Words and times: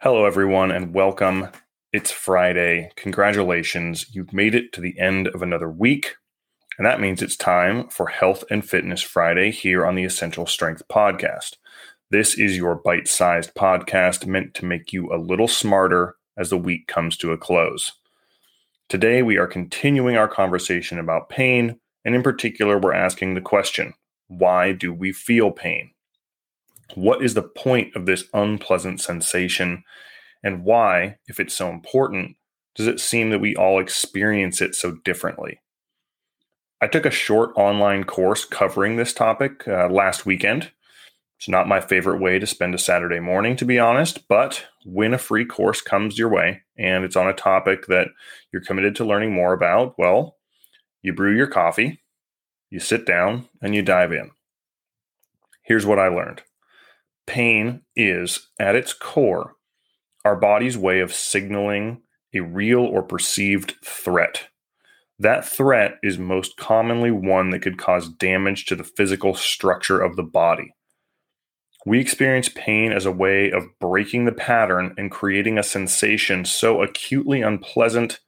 Hello, 0.00 0.26
everyone, 0.26 0.70
and 0.70 0.94
welcome. 0.94 1.48
It's 1.92 2.12
Friday. 2.12 2.92
Congratulations. 2.94 4.06
You've 4.14 4.32
made 4.32 4.54
it 4.54 4.72
to 4.74 4.80
the 4.80 4.96
end 4.96 5.26
of 5.26 5.42
another 5.42 5.68
week. 5.68 6.14
And 6.78 6.86
that 6.86 7.00
means 7.00 7.20
it's 7.20 7.36
time 7.36 7.88
for 7.88 8.06
Health 8.06 8.44
and 8.48 8.64
Fitness 8.64 9.02
Friday 9.02 9.50
here 9.50 9.84
on 9.84 9.96
the 9.96 10.04
Essential 10.04 10.46
Strength 10.46 10.82
Podcast. 10.86 11.56
This 12.12 12.38
is 12.38 12.56
your 12.56 12.76
bite 12.76 13.08
sized 13.08 13.56
podcast 13.56 14.24
meant 14.24 14.54
to 14.54 14.64
make 14.64 14.92
you 14.92 15.12
a 15.12 15.18
little 15.18 15.48
smarter 15.48 16.14
as 16.36 16.50
the 16.50 16.56
week 16.56 16.86
comes 16.86 17.16
to 17.16 17.32
a 17.32 17.36
close. 17.36 17.90
Today, 18.88 19.22
we 19.24 19.36
are 19.36 19.48
continuing 19.48 20.16
our 20.16 20.28
conversation 20.28 21.00
about 21.00 21.28
pain, 21.28 21.80
and 22.04 22.14
in 22.14 22.22
particular, 22.22 22.78
we're 22.78 22.94
asking 22.94 23.34
the 23.34 23.40
question 23.40 23.94
why 24.28 24.70
do 24.70 24.92
we 24.92 25.10
feel 25.10 25.50
pain? 25.50 25.90
What 26.94 27.22
is 27.22 27.34
the 27.34 27.42
point 27.42 27.94
of 27.94 28.06
this 28.06 28.24
unpleasant 28.32 29.00
sensation? 29.00 29.84
And 30.42 30.64
why, 30.64 31.18
if 31.26 31.38
it's 31.40 31.54
so 31.54 31.68
important, 31.68 32.36
does 32.74 32.86
it 32.86 33.00
seem 33.00 33.30
that 33.30 33.40
we 33.40 33.56
all 33.56 33.80
experience 33.80 34.60
it 34.60 34.74
so 34.74 34.92
differently? 35.04 35.60
I 36.80 36.86
took 36.86 37.04
a 37.04 37.10
short 37.10 37.50
online 37.56 38.04
course 38.04 38.44
covering 38.44 38.96
this 38.96 39.12
topic 39.12 39.66
uh, 39.66 39.88
last 39.88 40.24
weekend. 40.24 40.70
It's 41.38 41.48
not 41.48 41.68
my 41.68 41.80
favorite 41.80 42.20
way 42.20 42.38
to 42.38 42.46
spend 42.46 42.74
a 42.74 42.78
Saturday 42.78 43.20
morning, 43.20 43.56
to 43.56 43.64
be 43.64 43.78
honest, 43.78 44.26
but 44.28 44.66
when 44.84 45.12
a 45.12 45.18
free 45.18 45.44
course 45.44 45.80
comes 45.80 46.18
your 46.18 46.28
way 46.28 46.62
and 46.76 47.04
it's 47.04 47.16
on 47.16 47.28
a 47.28 47.32
topic 47.32 47.86
that 47.86 48.08
you're 48.52 48.64
committed 48.64 48.96
to 48.96 49.04
learning 49.04 49.32
more 49.32 49.52
about, 49.52 49.96
well, 49.98 50.36
you 51.02 51.12
brew 51.12 51.36
your 51.36 51.46
coffee, 51.46 52.02
you 52.70 52.80
sit 52.80 53.06
down, 53.06 53.48
and 53.60 53.74
you 53.74 53.82
dive 53.82 54.12
in. 54.12 54.30
Here's 55.62 55.86
what 55.86 55.98
I 55.98 56.08
learned 56.08 56.42
Pain 57.28 57.82
is, 57.94 58.48
at 58.58 58.74
its 58.74 58.94
core, 58.94 59.52
our 60.24 60.34
body's 60.34 60.78
way 60.78 61.00
of 61.00 61.12
signaling 61.12 62.00
a 62.34 62.40
real 62.40 62.80
or 62.80 63.02
perceived 63.02 63.74
threat. 63.84 64.48
That 65.18 65.46
threat 65.46 65.98
is 66.02 66.18
most 66.18 66.56
commonly 66.56 67.10
one 67.10 67.50
that 67.50 67.60
could 67.60 67.76
cause 67.76 68.08
damage 68.08 68.64
to 68.66 68.76
the 68.76 68.82
physical 68.82 69.34
structure 69.34 70.00
of 70.00 70.16
the 70.16 70.22
body. 70.22 70.74
We 71.84 72.00
experience 72.00 72.48
pain 72.48 72.92
as 72.92 73.04
a 73.04 73.12
way 73.12 73.50
of 73.50 73.78
breaking 73.78 74.24
the 74.24 74.32
pattern 74.32 74.94
and 74.96 75.10
creating 75.10 75.58
a 75.58 75.62
sensation 75.62 76.46
so 76.46 76.80
acutely 76.80 77.42
unpleasant 77.42 78.20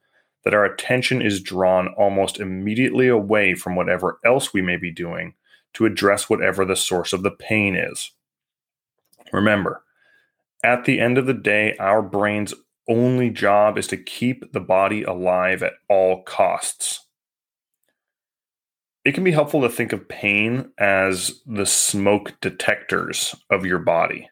that 0.43 0.53
our 0.53 0.63
attention 0.63 1.23
is 1.23 1.41
drawn 1.41 1.87
almost 1.97 2.39
immediately 2.39 3.07
away 3.07 3.55
from 3.55 3.75
whatever 3.75 4.19
else 4.23 4.53
we 4.53 4.61
may 4.61 4.77
be 4.77 4.91
doing 4.91 5.33
to 5.73 5.87
address 5.87 6.29
whatever 6.29 6.65
the 6.65 6.75
source 6.75 7.13
of 7.13 7.23
the 7.23 7.31
pain 7.31 7.75
is. 7.75 8.11
Remember, 9.31 9.83
at 10.63 10.85
the 10.85 10.99
end 10.99 11.17
of 11.17 11.25
the 11.25 11.33
day, 11.33 11.75
our 11.79 12.01
brain's 12.01 12.53
only 12.87 13.29
job 13.29 13.77
is 13.77 13.87
to 13.87 13.97
keep 13.97 14.51
the 14.51 14.59
body 14.59 15.03
alive 15.03 15.63
at 15.63 15.73
all 15.89 16.23
costs. 16.23 17.05
It 19.03 19.13
can 19.13 19.23
be 19.23 19.31
helpful 19.31 19.61
to 19.61 19.69
think 19.69 19.93
of 19.93 20.07
pain 20.07 20.71
as 20.77 21.41
the 21.45 21.65
smoke 21.65 22.39
detectors 22.41 23.35
of 23.49 23.65
your 23.65 23.79
body. 23.79 24.29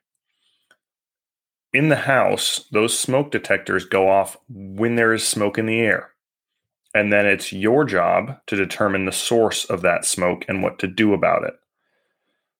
In 1.73 1.89
the 1.89 1.95
house, 1.95 2.65
those 2.71 2.97
smoke 2.97 3.31
detectors 3.31 3.85
go 3.85 4.09
off 4.09 4.37
when 4.49 4.95
there 4.95 5.13
is 5.13 5.27
smoke 5.27 5.57
in 5.57 5.65
the 5.65 5.79
air. 5.79 6.11
And 6.93 7.13
then 7.13 7.25
it's 7.25 7.53
your 7.53 7.85
job 7.85 8.39
to 8.47 8.55
determine 8.55 9.05
the 9.05 9.11
source 9.11 9.65
of 9.65 9.81
that 9.81 10.05
smoke 10.05 10.45
and 10.47 10.63
what 10.63 10.79
to 10.79 10.87
do 10.87 11.13
about 11.13 11.43
it. 11.43 11.53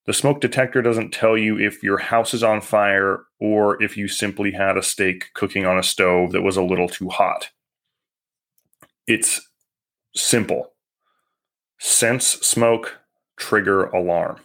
The 0.09 0.13
smoke 0.13 0.41
detector 0.41 0.81
doesn't 0.81 1.13
tell 1.13 1.37
you 1.37 1.59
if 1.59 1.83
your 1.83 1.99
house 1.99 2.33
is 2.33 2.41
on 2.41 2.61
fire 2.61 3.25
or 3.39 3.79
if 3.79 3.95
you 3.95 4.07
simply 4.07 4.53
had 4.53 4.75
a 4.75 4.81
steak 4.81 5.31
cooking 5.35 5.67
on 5.67 5.77
a 5.77 5.83
stove 5.83 6.31
that 6.31 6.41
was 6.41 6.57
a 6.57 6.63
little 6.63 6.89
too 6.89 7.09
hot. 7.09 7.51
It's 9.05 9.39
simple 10.15 10.71
sense 11.77 12.25
smoke, 12.25 13.01
trigger 13.37 13.83
alarm. 13.85 14.39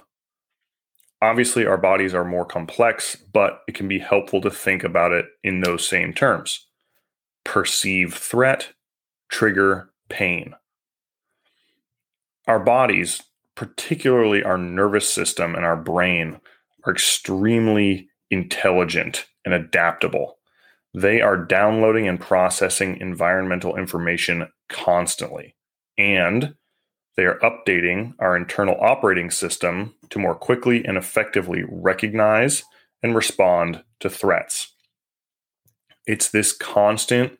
Obviously, 1.22 1.64
our 1.64 1.78
bodies 1.78 2.12
are 2.12 2.26
more 2.26 2.44
complex, 2.44 3.16
but 3.32 3.62
it 3.66 3.74
can 3.74 3.88
be 3.88 4.00
helpful 4.00 4.42
to 4.42 4.50
think 4.50 4.84
about 4.84 5.12
it 5.12 5.24
in 5.42 5.60
those 5.60 5.88
same 5.88 6.12
terms 6.12 6.66
perceive 7.42 8.12
threat, 8.12 8.74
trigger 9.30 9.94
pain. 10.10 10.56
Our 12.46 12.60
bodies 12.60 13.22
particularly 13.54 14.42
our 14.42 14.58
nervous 14.58 15.08
system 15.12 15.54
and 15.54 15.64
our 15.64 15.76
brain, 15.76 16.40
are 16.84 16.92
extremely 16.92 18.08
intelligent 18.30 19.26
and 19.44 19.54
adaptable. 19.54 20.38
They 20.92 21.20
are 21.20 21.36
downloading 21.36 22.08
and 22.08 22.20
processing 22.20 22.98
environmental 22.98 23.76
information 23.76 24.48
constantly. 24.68 25.56
And 25.98 26.54
they 27.16 27.24
are 27.24 27.38
updating 27.40 28.14
our 28.18 28.36
internal 28.36 28.76
operating 28.80 29.30
system 29.30 29.94
to 30.10 30.18
more 30.18 30.34
quickly 30.34 30.84
and 30.84 30.96
effectively 30.96 31.64
recognize 31.68 32.64
and 33.02 33.14
respond 33.14 33.82
to 34.00 34.10
threats. 34.10 34.74
It's 36.06 36.30
this 36.30 36.52
constant 36.52 37.38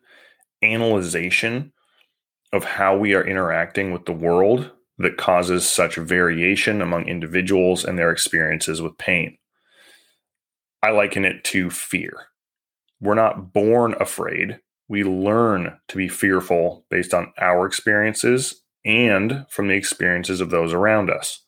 analyzation 0.61 1.73
of 2.53 2.63
how 2.63 2.97
we 2.97 3.13
are 3.13 3.25
interacting 3.25 3.91
with 3.91 4.05
the 4.05 4.13
world 4.13 4.71
that 4.97 5.17
causes 5.17 5.69
such 5.69 5.95
variation 5.95 6.81
among 6.81 7.07
individuals 7.07 7.83
and 7.83 7.97
their 7.97 8.11
experiences 8.11 8.81
with 8.81 8.97
pain. 8.97 9.37
I 10.81 10.91
liken 10.91 11.25
it 11.25 11.43
to 11.45 11.69
fear. 11.69 12.27
We're 13.01 13.15
not 13.15 13.53
born 13.53 13.95
afraid. 13.99 14.59
We 14.87 15.03
learn 15.03 15.77
to 15.87 15.97
be 15.97 16.07
fearful 16.07 16.85
based 16.89 17.13
on 17.13 17.33
our 17.39 17.65
experiences 17.65 18.61
and 18.85 19.45
from 19.49 19.67
the 19.67 19.73
experiences 19.73 20.41
of 20.41 20.51
those 20.51 20.73
around 20.73 21.09
us. 21.09 21.41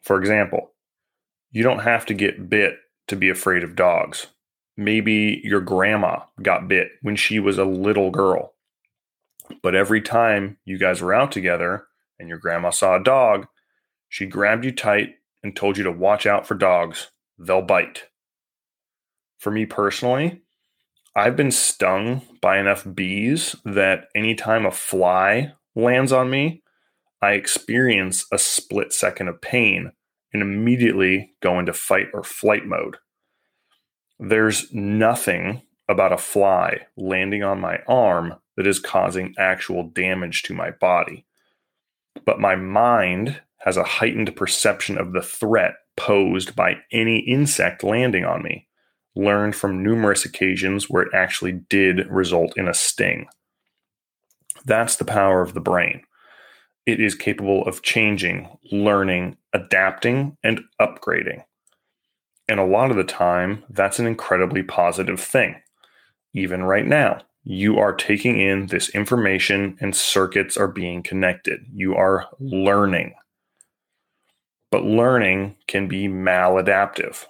For 0.00 0.18
example, 0.18 0.72
you 1.50 1.62
don't 1.62 1.80
have 1.80 2.06
to 2.06 2.14
get 2.14 2.48
bit 2.48 2.78
to 3.08 3.16
be 3.16 3.28
afraid 3.28 3.62
of 3.62 3.76
dogs. 3.76 4.28
Maybe 4.76 5.42
your 5.44 5.60
grandma 5.60 6.20
got 6.40 6.68
bit 6.68 6.88
when 7.02 7.14
she 7.14 7.38
was 7.38 7.58
a 7.58 7.64
little 7.64 8.10
girl. 8.10 8.54
But 9.62 9.74
every 9.74 10.00
time 10.00 10.56
you 10.64 10.78
guys 10.78 11.02
were 11.02 11.12
out 11.12 11.30
together, 11.30 11.86
and 12.22 12.28
your 12.28 12.38
grandma 12.38 12.70
saw 12.70 12.96
a 12.96 13.02
dog, 13.02 13.46
she 14.08 14.26
grabbed 14.26 14.64
you 14.64 14.72
tight 14.72 15.16
and 15.42 15.54
told 15.54 15.76
you 15.76 15.84
to 15.84 15.90
watch 15.90 16.24
out 16.24 16.46
for 16.46 16.54
dogs. 16.54 17.10
They'll 17.36 17.62
bite. 17.62 18.04
For 19.38 19.50
me 19.50 19.66
personally, 19.66 20.42
I've 21.16 21.36
been 21.36 21.50
stung 21.50 22.22
by 22.40 22.58
enough 22.58 22.86
bees 22.94 23.56
that 23.64 24.04
anytime 24.14 24.64
a 24.64 24.70
fly 24.70 25.52
lands 25.74 26.12
on 26.12 26.30
me, 26.30 26.62
I 27.20 27.32
experience 27.32 28.24
a 28.32 28.38
split 28.38 28.92
second 28.92 29.28
of 29.28 29.40
pain 29.40 29.90
and 30.32 30.42
immediately 30.42 31.34
go 31.42 31.58
into 31.58 31.72
fight 31.72 32.06
or 32.14 32.22
flight 32.22 32.64
mode. 32.64 32.98
There's 34.18 34.72
nothing 34.72 35.62
about 35.88 36.12
a 36.12 36.18
fly 36.18 36.86
landing 36.96 37.42
on 37.42 37.60
my 37.60 37.80
arm 37.88 38.36
that 38.56 38.66
is 38.66 38.78
causing 38.78 39.34
actual 39.36 39.88
damage 39.88 40.44
to 40.44 40.54
my 40.54 40.70
body 40.70 41.26
but 42.24 42.40
my 42.40 42.54
mind 42.56 43.40
has 43.58 43.76
a 43.76 43.84
heightened 43.84 44.34
perception 44.36 44.98
of 44.98 45.12
the 45.12 45.22
threat 45.22 45.74
posed 45.96 46.56
by 46.56 46.76
any 46.90 47.18
insect 47.20 47.84
landing 47.84 48.24
on 48.24 48.42
me, 48.42 48.66
learned 49.14 49.54
from 49.54 49.82
numerous 49.82 50.24
occasions 50.24 50.90
where 50.90 51.02
it 51.04 51.14
actually 51.14 51.52
did 51.52 52.06
result 52.08 52.56
in 52.56 52.68
a 52.68 52.74
sting. 52.74 53.26
That's 54.64 54.96
the 54.96 55.04
power 55.04 55.42
of 55.42 55.54
the 55.54 55.60
brain. 55.60 56.02
It 56.86 57.00
is 57.00 57.14
capable 57.14 57.64
of 57.66 57.82
changing, 57.82 58.48
learning, 58.70 59.36
adapting, 59.52 60.36
and 60.42 60.62
upgrading. 60.80 61.44
And 62.48 62.58
a 62.58 62.64
lot 62.66 62.90
of 62.90 62.96
the 62.96 63.04
time, 63.04 63.62
that's 63.70 63.98
an 63.98 64.06
incredibly 64.06 64.62
positive 64.62 65.20
thing. 65.20 65.56
Even 66.34 66.64
right 66.64 66.86
now, 66.86 67.20
you 67.44 67.78
are 67.78 67.92
taking 67.92 68.38
in 68.38 68.66
this 68.66 68.88
information 68.90 69.76
and 69.80 69.96
circuits 69.96 70.56
are 70.56 70.68
being 70.68 71.02
connected. 71.02 71.60
You 71.72 71.94
are 71.94 72.28
learning. 72.38 73.14
But 74.70 74.84
learning 74.84 75.56
can 75.66 75.88
be 75.88 76.08
maladaptive 76.08 77.26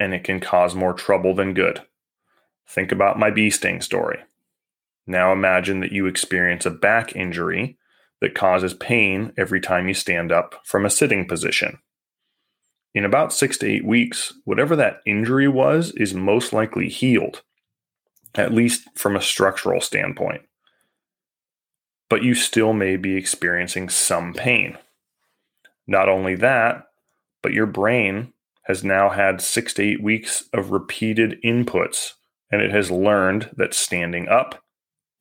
and 0.00 0.14
it 0.14 0.24
can 0.24 0.40
cause 0.40 0.74
more 0.74 0.94
trouble 0.94 1.34
than 1.34 1.54
good. 1.54 1.82
Think 2.68 2.90
about 2.90 3.18
my 3.18 3.30
bee 3.30 3.50
sting 3.50 3.80
story. 3.80 4.18
Now 5.06 5.32
imagine 5.32 5.80
that 5.80 5.92
you 5.92 6.06
experience 6.06 6.64
a 6.64 6.70
back 6.70 7.14
injury 7.14 7.76
that 8.20 8.34
causes 8.34 8.72
pain 8.72 9.32
every 9.36 9.60
time 9.60 9.86
you 9.86 9.94
stand 9.94 10.32
up 10.32 10.54
from 10.64 10.86
a 10.86 10.90
sitting 10.90 11.28
position. 11.28 11.78
In 12.94 13.04
about 13.04 13.32
six 13.32 13.58
to 13.58 13.66
eight 13.66 13.84
weeks, 13.84 14.32
whatever 14.44 14.74
that 14.76 15.00
injury 15.04 15.48
was 15.48 15.90
is 15.92 16.14
most 16.14 16.52
likely 16.52 16.88
healed 16.88 17.42
at 18.34 18.52
least 18.52 18.88
from 18.94 19.16
a 19.16 19.22
structural 19.22 19.80
standpoint. 19.80 20.42
But 22.08 22.22
you 22.22 22.34
still 22.34 22.72
may 22.72 22.96
be 22.96 23.16
experiencing 23.16 23.88
some 23.88 24.34
pain. 24.34 24.78
Not 25.86 26.08
only 26.08 26.34
that, 26.36 26.86
but 27.42 27.52
your 27.52 27.66
brain 27.66 28.32
has 28.62 28.82
now 28.82 29.10
had 29.10 29.40
six 29.40 29.74
to 29.74 29.82
eight 29.82 30.02
weeks 30.02 30.44
of 30.52 30.70
repeated 30.70 31.38
inputs 31.44 32.12
and 32.50 32.62
it 32.62 32.70
has 32.70 32.90
learned 32.90 33.50
that 33.56 33.74
standing 33.74 34.28
up 34.28 34.62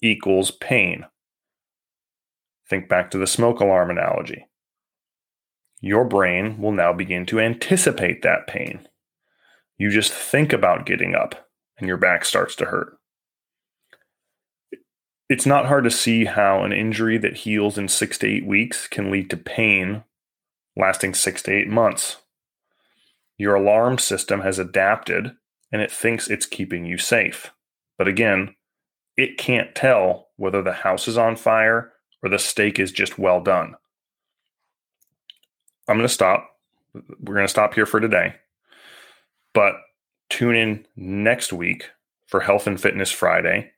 equals 0.02 0.52
pain. 0.52 1.06
Think 2.70 2.88
back 2.88 3.12
to 3.12 3.18
the 3.18 3.28
smoke 3.28 3.60
alarm 3.60 3.90
analogy. 3.90 4.48
Your 5.82 6.06
brain 6.06 6.62
will 6.62 6.72
now 6.72 6.94
begin 6.94 7.26
to 7.28 7.40
anticipate 7.40 8.22
that 8.22 8.48
pain. 8.48 8.88
You 9.78 9.90
just 9.90 10.14
think 10.14 10.54
about 10.54 10.86
getting 10.86 11.14
up 11.16 11.50
and 11.78 11.88
your 11.88 11.98
back 11.98 12.24
starts 12.24 12.56
to 12.58 12.66
hurt. 12.66 12.98
It's 15.34 15.48
not 15.48 15.66
hard 15.66 15.84
to 15.86 15.90
see 15.90 16.26
how 16.26 16.64
an 16.64 16.72
injury 16.72 17.18
that 17.18 17.38
heals 17.38 17.76
in 17.76 17.88
six 17.88 18.20
to 18.20 18.28
eight 18.28 18.46
weeks 18.46 18.88
can 18.88 19.10
lead 19.10 19.32
to 19.32 19.36
pain 19.36 20.04
lasting 20.78 21.16
six 21.16 21.42
to 21.42 21.52
eight 21.52 21.68
months. 21.68 22.18
Your 23.40 23.56
alarm 23.56 23.98
system 23.98 24.42
has 24.42 24.60
adapted 24.60 25.36
and 25.72 25.82
it 25.82 25.92
thinks 25.92 26.30
it's 26.30 26.46
keeping 26.46 26.86
you 26.86 27.00
safe. 27.00 27.52
But 27.98 28.08
again, 28.08 28.54
it 29.18 29.40
can't 29.40 29.74
tell 29.74 30.28
whether 30.36 30.62
the 30.62 30.72
house 30.72 31.08
is 31.08 31.18
on 31.18 31.36
fire 31.36 31.94
or 32.22 32.30
the 32.30 32.38
steak 32.38 32.78
is 32.78 32.92
just 32.92 33.18
well 33.18 33.42
done. 33.42 33.74
I'm 35.88 35.98
going 35.98 36.08
to 36.08 36.14
stop. 36.14 36.48
We're 36.94 37.34
going 37.34 37.48
to 37.48 37.48
stop 37.48 37.74
here 37.74 37.88
for 37.88 38.00
today. 38.00 38.36
But 39.56 39.78
tune 40.30 40.56
in 40.56 40.86
next 40.96 41.52
week 41.52 41.90
for 42.28 42.42
Health 42.42 42.68
and 42.68 42.80
Fitness 42.80 43.12
Friday 43.12 43.73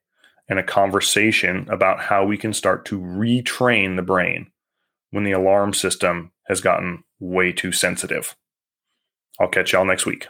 and 0.48 0.60
a 0.60 0.64
conversation 0.64 1.68
about 1.70 2.00
how 2.00 2.26
we 2.26 2.38
can 2.38 2.54
start 2.54 2.86
to 2.86 3.00
retrain 3.00 3.96
the 3.96 4.02
brain 4.02 4.52
when 5.12 5.24
the 5.24 5.32
alarm 5.32 5.74
system 5.74 6.32
has 6.48 6.62
gotten 6.62 7.04
way 7.20 7.52
too 7.52 7.72
sensitive. 7.72 8.36
I'll 9.40 9.48
catch 9.48 9.74
y'all 9.74 9.86
next 9.86 10.06
week. 10.06 10.28